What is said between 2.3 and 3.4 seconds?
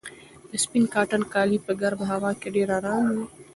کې ډېر ارام وي.